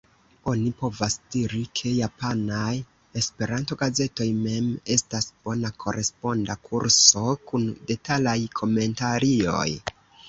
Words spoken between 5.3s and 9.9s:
bona koresponda kurso kun detalaj komentarioj.